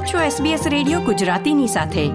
આપ 0.00 0.06
છો 0.06 0.44
SBS 0.44 0.68
radio 0.68 1.00
ગુજરાતીની 1.00 1.66
સાથે. 1.66 2.08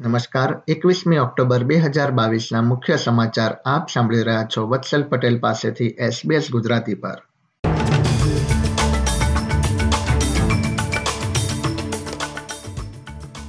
નમસ્કાર, 0.00 0.62
એકવીસમી 0.68 1.18
ઓક્ટોબર 1.18 1.62
2022 1.62 2.48
ના 2.52 2.62
મુખ્ય 2.62 2.96
સમાચાર 2.96 3.56
આપ 3.66 3.88
સાંભળી 3.90 4.22
રહ્યા 4.22 4.48
છો 4.56 4.68
વત્સલ 4.68 5.02
પટેલ 5.02 5.38
પાસેથી 5.38 5.86
SBS 5.86 6.50
ગુજરાતી 6.50 6.94
પર. 6.94 7.22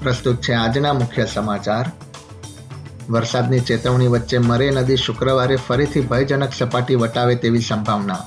પ્રસ્તુત 0.04 0.42
છે 0.42 0.54
આજના 0.54 0.94
મુખ્ય 0.94 1.26
સમાચાર. 1.26 1.86
વરસાદની 3.10 3.60
ચેતવણી 3.60 4.08
વચ્ચે 4.08 4.38
મરે 4.38 4.70
નદી 4.70 4.96
શુક્રવારે 4.96 5.56
ફરીથી 5.56 6.02
ભયજનક 6.02 6.54
સપાટી 6.54 6.96
વટાવે 6.96 7.36
તેવી 7.36 7.60
સંભાવના. 7.60 8.18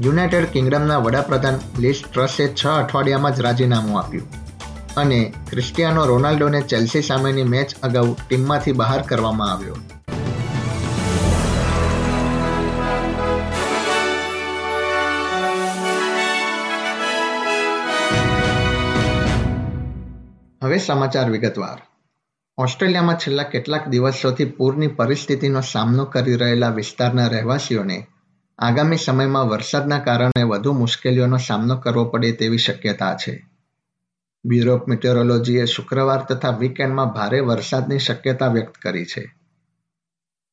યુનાઇટેડ 0.00 0.44
કિંગડમના 0.44 0.98
વડાપ્રધાન 0.98 1.58
લિસ 1.78 2.02
ટ્રસે 2.14 2.48
છ 2.48 2.66
અઠવાડિયામાં 2.66 3.34
જ 3.34 3.40
રાજીનામું 3.40 3.98
આપ્યું. 3.98 4.28
અને 4.96 5.34
ક્રિસ્ટિયાનો 5.50 6.04
રોનાલ્ડોને 6.04 6.60
ચેલ્સી 6.60 7.02
સામેની 7.02 7.42
મેચ 7.42 7.74
અગાઉ 7.82 8.16
ટીમમાંથી 8.28 8.72
બહાર 8.72 9.02
કરવામાં 9.02 9.52
આવ્યો. 9.52 9.76
હવે 20.62 20.78
સમાચાર 20.78 21.30
વિગતવાર. 21.30 21.78
ઓસ્ટ્રેલિયામાં 22.58 23.16
છેલ્લા 23.16 23.42
કેટલાક 23.42 23.88
દિવસોથી 23.88 24.44
પૂરની 24.44 24.86
પરિસ્થિતિનો 24.86 25.60
સામનો 25.60 26.04
કરી 26.04 26.36
રહેલા 26.36 26.68
વિસ્તારના 26.68 27.26
રહેવાસીઓને 27.26 28.06
આગામી 28.58 28.98
સમયમાં 28.98 29.48
વરસાદના 29.48 29.98
કારણે 29.98 30.42
વધુ 30.42 30.72
મુશ્કેલીઓનો 30.72 31.38
સામનો 31.38 31.76
કરવો 31.76 32.04
પડે 32.04 32.32
તેવી 32.32 32.58
શક્યતા 32.58 33.14
છે. 33.14 33.48
બ્યુરો 34.46 34.74
ઓફ 34.74 34.88
મિટેરોલોજીએ 34.88 35.64
શુક્રવાર 35.64 36.20
તથા 36.20 36.50
વીકેન્ડમાં 36.50 37.08
ભારે 37.08 37.40
વરસાદની 37.40 37.98
શક્યતા 37.98 38.46
વ્યક્ત 38.46 38.78
કરી 38.78 39.04
છે. 39.04 39.34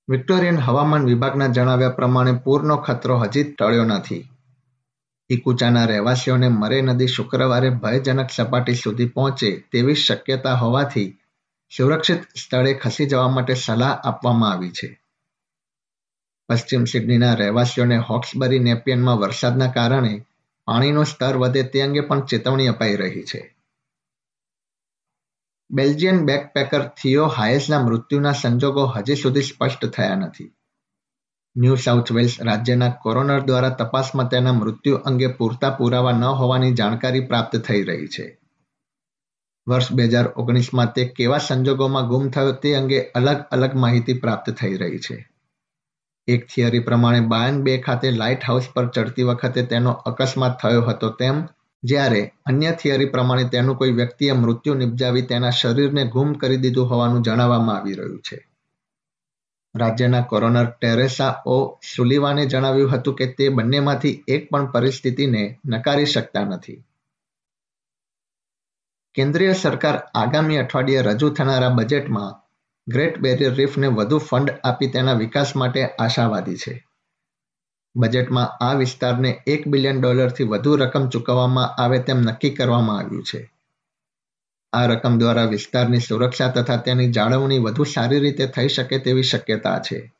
વિક્ટોરિયન 0.10 0.58
હવામાન 0.58 1.06
વિભાગના 1.06 1.48
જણાવ્યા 1.48 1.90
પ્રમાણે 1.90 2.32
પૂરનો 2.32 2.78
ખતરો 2.78 3.18
હજી 3.18 3.44
ટળ્યો 3.44 3.86
નથી. 3.86 4.30
ઇકુચાના 5.30 5.86
રહેવાસીઓને 5.86 6.50
મરે 6.50 6.82
નદી 6.82 7.08
શુક્રવારે 7.08 7.70
ભયજનક 7.70 8.30
સપાટી 8.30 8.76
સુધી 8.76 9.06
પહોંચે 9.06 9.64
તેવી 9.72 9.96
શક્યતા 9.96 10.54
હોવાથી 10.54 11.20
સુરક્ષિત 11.78 12.22
સ્થળે 12.38 12.74
ખસી 12.74 13.06
જવા 13.06 13.30
માટે 13.30 13.54
સલાહ 13.54 14.00
આપવામાં 14.04 14.52
આવી 14.52 14.70
છે. 14.70 15.01
પશ્ચિમ 16.52 16.86
સિડનીના 16.86 17.34
રહેવાસીઓને 17.34 17.98
હોક્સબરી 17.98 18.60
નેપિયનમાં 18.60 19.18
વરસાદના 19.18 19.72
કારણે 19.72 20.26
પાણીનું 20.66 21.06
સ્તર 21.06 21.38
વધે 21.38 21.64
તે 21.64 21.82
અંગે 21.82 22.02
પણ 22.02 22.22
ચેતવણી 22.22 22.68
અપાઈ 22.68 22.96
રહી 22.96 23.24
છે. 23.24 23.56
બેલ્જિયન 25.72 26.26
બેકપેકર 26.26 26.88
થિયો 26.88 27.26
હાયસના 27.26 27.84
મૃત્યુના 27.84 28.32
સંજોગો 28.32 28.86
હજી 28.86 29.16
સુધી 29.16 29.42
સ્પષ્ટ 29.42 29.86
થયા 29.86 30.16
નથી. 30.16 30.54
ન્યૂ 31.58 31.76
સાઉથ 31.76 32.12
વેલ્સ 32.12 32.42
રાજ્યના 32.42 32.90
કોરોનર 32.90 33.40
દ્વારા 33.40 33.70
તપાસમાં 33.70 34.30
તેના 34.30 34.54
મૃત્યુ 34.54 34.96
અંગે 34.96 35.28
પૂરતા 35.28 35.70
પુરાવા 35.70 36.12
ન 36.12 36.24
હોવાની 36.24 36.74
જાણકારી 36.74 37.20
પ્રાપ્ત 37.20 37.58
થઈ 37.58 37.84
રહી 37.84 38.08
છે. 38.08 38.40
વર્ષ 39.68 39.92
બે 39.92 40.04
હજાર 40.04 40.28
ઓગણીસમાં 40.36 40.94
તે 40.94 41.06
કેવા 41.06 41.38
સંજોગોમાં 41.38 42.08
ગુમ 42.08 42.30
થયો 42.30 42.52
તે 42.52 42.76
અંગે 42.76 43.02
અલગ 43.04 43.38
અલગ 43.52 43.76
માહિતી 43.76 44.14
પ્રાપ્ત 44.14 44.50
થઈ 44.50 44.78
રહી 44.78 44.98
છે. 44.98 45.31
એક 46.28 46.48
થિયરી 46.48 46.80
પ્રમાણે 46.80 47.28
બાયન 47.28 47.64
બે 47.64 47.78
ખાતે 47.78 48.12
લાઇટ 48.12 48.44
હાઉસ 48.44 48.70
પર 48.74 48.88
ચડતી 48.88 49.24
વખતે 49.24 49.66
તેનો 49.66 49.92
અકસ્માત 49.92 50.62
થયો 50.62 50.82
હતો. 50.82 51.10
તેમ 51.10 51.48
જ્યારે 51.84 52.32
અન્ય 52.46 52.72
થિયરી 52.72 53.06
પ્રમાણે 53.06 53.50
તેનું 53.50 53.76
કોઈ 53.76 53.92
વ્યક્તિએ 53.92 54.34
મૃત્યુ 54.34 54.74
નિપજાવી 54.74 55.22
તેના 55.22 55.50
શરીરને 55.50 56.08
ગુમ 56.08 56.34
કરી 56.34 56.58
દીધું 56.58 56.90
હોવાનું 56.90 57.22
જણાવવામાં 57.22 57.78
આવી 57.78 57.94
રહ્યું 57.94 58.22
છે. 58.22 58.48
રાજ્યના 59.76 60.22
કોરોનર 60.22 60.66
ટેરેસા 60.66 61.42
ઓ 61.46 61.80
સુલિવાને 61.96 62.46
જણાવ્યું 62.46 62.92
હતું 62.92 63.16
કે 63.16 63.26
તે 63.28 63.50
બંનેમાંથી 63.50 64.24
એક 64.28 64.50
પણ 64.50 64.66
પરિસ્થિતિને 64.66 65.60
નકારી 65.66 66.06
શકતા 66.06 66.44
નથી. 66.44 66.84
કેન્દ્રીય 69.14 69.54
સરકાર 69.54 69.98
આગામી 70.16 70.58
અઠવાડિયે 70.58 71.02
રજૂ 71.02 71.30
થનારા 71.30 71.70
બજેટમાં 71.70 72.41
ગ્રેટ 72.88 73.18
બેરિયર 73.20 73.54
રીફને 73.54 73.88
વધુ 73.88 74.20
ફંડ 74.20 74.50
આપી 74.64 74.88
તેના 74.88 75.14
વિકાસ 75.14 75.56
માટે 75.56 75.96
આશાવાદી 76.00 76.56
છે. 76.56 76.84
બજેટમાં 77.96 78.48
આ 78.62 78.76
વિસ્તારને 78.76 79.44
એક 79.48 79.68
બિલિયન 79.68 80.02
ડોલરથી 80.02 80.44
વધુ 80.44 80.76
રકમ 80.76 81.10
ચૂકવવામાં 81.10 81.74
આવે 81.78 82.00
તેમ 82.00 82.22
નક્કી 82.22 82.50
કરવામાં 82.50 83.00
આવ્યું 83.00 83.24
છે. 83.24 83.52
આ 84.74 84.88
રકમ 84.88 85.18
દ્વારા 85.18 85.46
વિસ્તારની 85.46 86.00
સુરક્ષા 86.00 86.48
તથા 86.48 86.78
તેની 86.78 87.12
જાળવણી 87.12 87.60
વધુ 87.60 87.86
સારી 87.86 88.20
રીતે 88.20 88.48
થઈ 88.48 88.68
શકે 88.68 89.00
તેવી 89.00 89.24
શક્યતા 89.24 89.80
છે. 89.80 90.12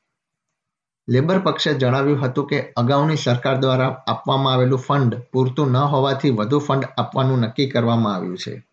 લેબર 1.10 1.40
પક્ષે 1.40 1.74
જણાવ્યું 1.74 2.20
હતું 2.20 2.48
કે 2.48 2.74
અગાઉની 2.76 3.18
સરકાર 3.18 3.60
દ્વારા 3.60 4.04
આપવામાં 4.08 4.54
આવેલું 4.54 4.80
ફંડ 4.80 5.14
પૂરતું 5.32 5.72
ન 5.72 5.76
હોવાથી 5.76 6.32
વધુ 6.32 6.60
ફંડ 6.60 6.86
આપવાનું 6.98 7.40
નક્કી 7.40 7.68
કરવામાં 7.68 8.16
આવ્યું 8.16 8.38
છે. 8.38 8.64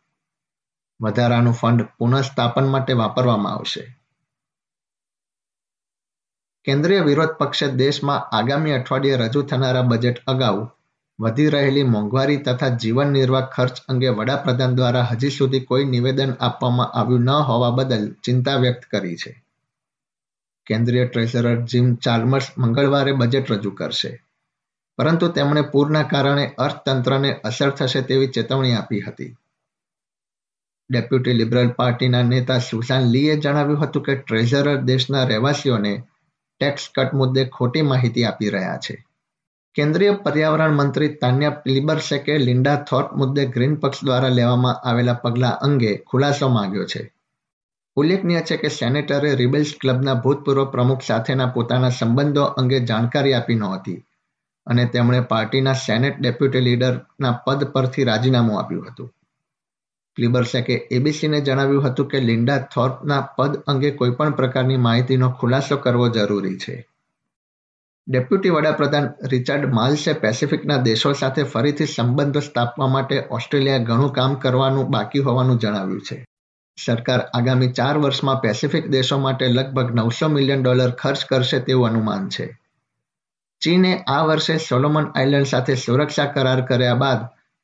વધારાનું 1.00 1.52
ફંડ 1.52 1.82
પુનઃસ્થાપન 1.98 2.66
માટે 2.66 2.92
વાપરવામાં 2.92 3.52
આવશે. 3.52 3.98
કેન્દ્રીય 6.64 7.00
વિરોધ 7.00 7.28
પક્ષે 7.28 7.68
દેશમાં 7.68 8.36
આગામી 8.36 8.72
અઠવાડિયે 8.72 9.16
રજૂ 9.16 9.42
થનારા 9.42 9.82
બજેટ 9.82 10.24
અગાઉ 10.26 10.68
વધી 11.20 11.48
રહેલી 11.48 11.82
મોંઘવારી 11.82 12.36
તથા 12.36 12.68
જીવન 12.68 13.06
નિર્વાહ 13.06 13.46
ખર્ચ 13.46 13.82
અંગે 13.88 14.08
વડાપ્રધાન 14.08 14.74
દ્વારા 14.74 15.02
હજી 15.02 15.30
સુધી 15.30 15.60
કોઈ 15.60 15.84
નિવેદન 15.84 16.32
આપવામાં 16.40 16.92
આવ્યું 16.92 17.20
ન 17.20 17.30
હોવા 17.30 17.70
બદલ 17.70 18.12
ચિંતા 18.12 18.56
વ્યક્ત 18.56 18.84
કરી 18.90 19.16
છે. 19.16 19.44
કેન્દ્રીય 20.66 21.08
ટ્રેઝરર 21.08 21.60
જીમ 21.60 21.94
ચાર્મર્સ 21.94 22.46
મંગળવારે 22.58 23.12
બજેટ 23.12 23.52
રજૂ 23.52 23.70
કરશે. 23.70 24.24
પરંતુ 24.98 25.28
તેમણે 25.28 25.62
પૂરના 25.62 26.02
કારણે 26.02 26.54
અર્થતંત્રને 26.58 27.32
અસર 27.32 27.70
થશે 27.70 28.00
તેવી 28.02 28.26
ચેતવણી 28.26 28.74
આપી 28.74 29.00
હતી. 29.00 29.36
ડેપ્યુટી 30.90 31.32
લિબરલ 31.32 31.68
પાર્ટીના 31.68 32.22
નેતા 32.22 32.58
સુશાન 32.58 33.10
લીએ 33.12 33.34
જણાવ્યું 33.36 33.82
હતું 33.82 34.02
કે 34.02 34.14
ટ્રેઝરર 34.14 34.78
દેશના 34.84 35.24
રહેવાસીઓને 35.24 35.92
ટેક્સ 36.60 36.88
કટ 36.94 37.12
મુદ્દે 37.12 37.42
ખોટી 37.56 37.82
માહિતી 37.82 38.24
આપી 38.24 38.50
રહ્યા 38.50 38.78
છે. 38.78 38.96
કેન્દ્રીય 39.74 40.14
પર્યાવરણ 40.24 40.74
મંત્રી 40.74 41.08
તાન્યા 41.08 41.60
લિબરસેકે 41.66 42.38
લિન્ડા 42.38 42.76
થોર્પ 42.88 43.12
મુદ્દે 43.12 43.44
ગ્રીન 43.46 43.74
પક્ષ 43.76 44.04
દ્વારા 44.04 44.28
લેવામાં 44.28 44.80
આવેલા 44.84 45.20
પગલાં 45.24 45.60
અંગે 45.60 45.92
ખુલાસો 46.08 46.48
માંગ્યો 46.48 46.84
છે. 46.84 47.02
ઉલ્લેખનીય 47.96 48.40
છે 48.40 48.56
કે 48.56 48.68
સેનેટરે 48.68 49.34
રિબેલ્સ 49.34 49.74
ક્લબના 49.80 50.14
ભૂતપૂર્વ 50.14 50.64
પ્રમુખ 50.64 51.02
સાથેના 51.02 51.46
પોતાના 51.46 51.88
સંબંધો 51.88 52.44
અંગે 52.44 52.80
જાણકારી 52.80 53.34
આપી 53.34 53.54
નહોતી 53.54 53.98
અને 54.66 54.84
તેમણે 54.86 55.20
પાર્ટીના 55.20 55.72
સેનેટ 55.72 56.18
ડેપ્યુટી 56.20 56.60
લીડરના 56.60 57.32
પદ 57.46 57.70
પરથી 57.72 58.04
રાજીનામું 58.04 58.60
આપ્યું 58.60 58.90
હતું. 58.90 59.12
ક્લિબર્સેકે 60.18 60.74
એબીસીને 60.74 61.40
જણાવ્યું 61.40 61.84
હતું 61.84 62.08
કે 62.08 62.20
લિન્ડા 62.20 62.58
થોર્પના 62.58 63.20
પદ 63.20 63.56
અંગે 63.56 63.90
કોઈપણ 63.90 64.30
પ્રકારની 64.30 64.76
માહિતીનો 64.76 65.30
ખુલાસો 65.30 65.76
કરવો 65.76 66.08
જરૂરી 66.08 66.58
છે. 66.58 66.86
ડેપ્યુટી 68.08 68.48
વડાપ્રધાન 68.48 69.08
રિચાર્ડ 69.24 69.74
માલ્સે 69.74 70.12
પેસિફિકના 70.12 70.76
દેશો 70.76 71.12
સાથે 71.12 71.42
ફરીથી 71.42 71.86
સંબંધો 71.86 72.40
સ્થાપવા 72.40 72.86
માટે 72.86 73.24
ઓસ્ટ્રેલિયા 73.30 73.78
ઘણું 73.78 74.12
કામ 74.12 74.34
કરવાનું 74.34 74.90
બાકી 74.90 75.18
હોવાનું 75.18 75.58
જણાવ્યું 75.58 76.00
છે. 76.00 76.26
સરકાર 76.86 77.20
આગામી 77.20 77.72
ચાર 77.72 77.98
વર્ષમાં 77.98 78.40
પેસિફિક 78.40 78.88
દેશો 78.88 79.18
માટે 79.18 79.48
લગભગ 79.48 79.94
નવસો 79.94 80.28
મિલિયન 80.28 80.62
ડોલર 80.62 80.90
ખર્ચ 80.90 81.24
કરશે 81.24 81.60
તેવું 81.60 81.86
અનુમાન 81.86 82.28
છે. 82.28 82.60
ચીને 83.60 84.04
આ 84.08 84.22
વર્ષે 84.22 84.58
સોલોમન 84.58 85.04
આઇલેન્ડ 85.04 85.46
સાથે 85.46 85.74
સુરક્ષા 85.74 86.24
કરાર 86.24 86.60
કર્યા 86.66 86.94
બાદ 86.94 87.18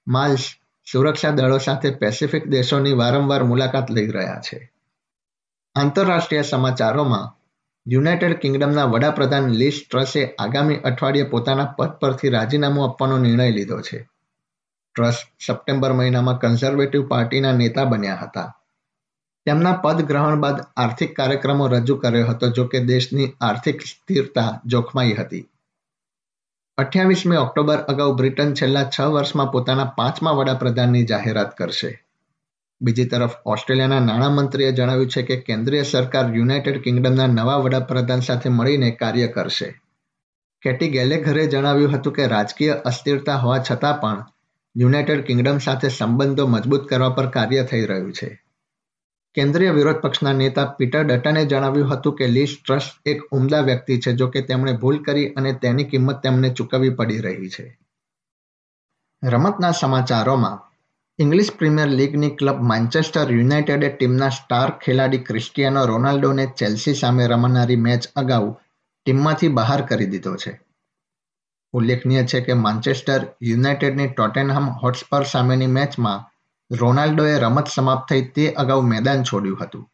માલ્સ 0.07 0.45
સુરક્ષા 0.93 1.31
દળો 1.31 1.59
સાથે 1.59 1.91
પેસિફિક 1.91 2.47
દેશોની 2.47 2.93
વારંવાર 2.93 3.45
મુલાકાત 3.45 3.91
લઈ 3.91 4.11
રહ્યા 4.11 4.41
છે. 4.41 4.73
આંતરરાષ્ટ્રીય 5.75 6.43
સમાચારોમાં 6.43 7.37
યુનાઇટેડ 7.87 8.39
કિંગડમના 8.39 8.85
વડાપ્રધાન 8.85 9.49
લીસ 9.49 9.87
ટ્રસે 9.91 10.35
આગામી 10.39 10.77
અઠવાડિયે 10.77 11.25
પોતાના 11.25 11.65
પદ 11.65 11.91
પરથી 11.91 12.29
રાજીનામું 12.29 12.85
આપવાનો 12.85 13.19
નિર્ણય 13.19 13.51
લીધો 13.51 13.81
છે. 13.81 14.09
ટ્રસ 14.95 15.17
સપ્ટેમ્બર 15.47 15.93
મહિનામાં 15.93 16.39
કન્ઝર્વેટિવ 16.39 17.09
પાર્ટીના 17.09 17.53
નેતા 17.53 17.85
બન્યા 17.85 18.15
હતા. 18.15 18.61
તેમના 19.47 19.73
પદ 19.73 20.03
ગ્રહણ 20.03 20.41
બાદ 20.41 20.61
આર્થિક 20.77 21.17
કાર્યક્રમો 21.17 21.67
રજૂ 21.67 21.97
કર્યો 21.97 22.27
હતો 22.27 22.51
જો 22.51 22.67
કે 22.67 22.81
દેશની 22.81 23.33
આર્થિક 23.41 23.81
સ્થિરતા 23.81 24.61
જોખમાઈ 24.65 25.13
હતી. 25.13 25.49
અઠ્યાવીસમી 26.79 27.37
ઓક્ટોબર 27.37 27.77
અગાઉ 27.77 28.17
બ્રિટન 28.17 28.55
છેલ્લા 28.55 28.85
છ 28.85 29.01
વર્ષમાં 29.01 29.51
પોતાના 29.51 29.85
પાંચમા 29.85 30.31
વડાપ્રધાનની 30.31 31.05
જાહેરાત 31.05 31.57
કરશે. 31.57 32.05
બીજી 32.83 33.05
તરફ 33.05 33.31
ઓસ્ટ્રેલિયાના 33.47 34.01
નાણામંત્રીએ 34.01 34.73
જણાવ્યું 34.73 35.11
છે 35.11 35.23
કે 35.23 35.37
કેન્દ્રીય 35.37 35.83
સરકાર 35.83 36.35
યુનાઇટેડ 36.35 36.83
કિંગડમના 36.83 37.27
નવા 37.27 37.57
વડાપ્રધાન 37.57 38.21
સાથે 38.21 38.49
મળીને 38.49 38.91
કાર્ય 38.91 39.27
કરશે. 39.27 39.81
કેટી 40.63 40.89
ગેલેઘરે 40.89 41.47
જણાવ્યું 41.47 41.93
હતું 41.93 42.13
કે 42.13 42.27
રાજકીય 42.27 42.71
અસ્થિરતા 42.71 43.37
હોવા 43.37 43.59
છતાં 43.59 44.01
પણ 44.01 44.27
યુનાઇટેડ 44.77 45.25
કિંગડમ 45.25 45.59
સાથે 45.59 45.89
સંબંધો 45.89 46.47
મજબૂત 46.47 46.89
કરવા 46.89 47.09
પર 47.09 47.27
કાર્ય 47.27 47.63
થઈ 47.63 47.87
રહ્યું 47.87 48.13
છે. 48.13 48.44
કેન્દ્રીય 49.35 49.73
વિરોધ 49.73 50.01
પક્ષના 50.03 50.33
નેતા 50.33 50.67
પીટર 50.79 51.05
ડટને 51.07 51.45
જણાવ્યું 51.45 51.91
હતું 51.93 52.17
કે 52.19 52.27
લીસ 52.27 52.53
ટ્રસ્ટ 52.59 53.09
એક 53.13 53.23
ઉમદા 53.31 53.61
વ્યક્તિ 53.61 53.99
છે, 53.99 54.13
જો 54.13 54.27
કે 54.29 54.43
તેમણે 54.43 54.73
ભૂલ 54.73 54.99
કરી 55.03 55.33
અને 55.33 55.53
તેની 55.53 55.85
કિંમત 55.85 56.21
તેમને 56.23 56.51
ચૂકવવી 56.51 56.91
પડી 56.91 57.21
રહી 57.21 57.49
છે. 57.49 57.65
રમતના 59.23 59.73
સમાચારોમાં, 59.73 60.59
ઇંગ્લિશ 61.19 61.51
પ્રીમિયર 61.59 61.89
લીગની 61.89 62.31
ક્લબ 62.31 62.61
માન્ચેસ્ટર 62.71 63.33
યુનાઇટેડે 63.33 63.89
ટીમના 63.89 64.29
સ્ટાર 64.29 64.71
ખેલાડી 64.79 65.19
ક્રિસ્ટિયાનો 65.19 65.87
રોનાલ્ડોને 65.87 66.47
ચેલ્સી 66.59 66.95
સામે 66.95 67.27
રમાનારી 67.27 67.77
મેચ 67.77 68.07
અગાઉ 68.17 68.47
ટીમમાંથી 69.07 69.49
બહાર 69.49 69.81
કરી 69.89 70.07
દીધો 70.07 70.37
છે. 70.37 70.53
ઉલ્લેખનીય 71.75 72.25
છે 72.25 72.41
કે 72.41 72.55
માન્ચેસ્ટર 72.55 73.21
યુનાઇટેડની 73.43 74.09
ટોટેનહમ 74.09 74.67
હોટસ્પર 74.83 75.25
સામેની 75.33 75.67
મેચમાં 75.67 76.25
રોનાલ્ડોએ 76.71 77.39
રમત 77.39 77.69
સમાપ્ત 77.69 78.09
થઈ 78.09 78.23
તે 78.23 78.53
અગાઉ 78.53 78.83
મેદાન 78.83 79.23
છોડ્યું 79.23 79.59
હતું. 79.61 79.91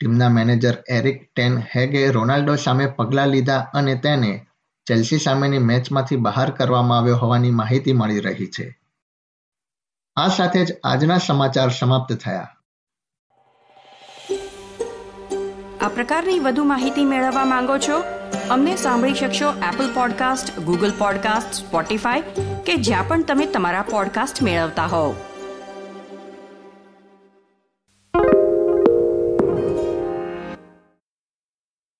ટીમના 0.00 0.28
મેનેજર 0.28 0.76
એરિક 0.88 1.32
ટેન 1.36 1.58
હેગે 1.76 2.10
રોનાલ્ડો 2.10 2.56
સામે 2.56 2.86
પગલાં 2.86 3.28
લીધા 3.28 3.58
અને 3.74 3.94
તેને 3.94 4.46
ચેલ્સી 4.86 5.18
સામેની 5.18 5.58
મેચમાંથી 5.58 6.16
બહાર 6.16 6.50
કરવામાં 6.50 6.98
આવ્યો 6.98 7.16
હોવાની 7.16 7.50
માહિતી 7.50 7.92
મળી 7.92 8.20
રહી 8.20 8.46
છે. 8.46 8.78
આ 10.16 10.28
સાથે 10.28 10.64
જ 10.64 10.72
આજના 10.84 11.18
સમાચાર 11.18 11.70
સમાપ્ત 11.70 12.12
થયા. 12.12 12.56
આ 15.80 15.88
પ્રકારની 15.88 16.38
વધુ 16.38 16.64
માહિતી 16.64 17.04
મેળવવા 17.04 17.44
માંગો 17.44 17.78
છો? 17.78 18.04
અમને 18.50 18.76
સાંભળી 18.76 19.14
શકશો 19.14 19.50
Apple 19.50 19.94
podcast 19.94 20.58
Google 20.58 20.92
podcast 20.98 21.54
Spotify 21.54 22.20
કે 22.66 22.76
જ્યાં 22.76 23.08
પણ 23.08 23.22
તમે 23.22 23.46
તમારા 23.46 23.82
પોડકાસ્ટ 23.82 24.42
મેળવતા 24.42 24.86
હોવ. 24.86 25.14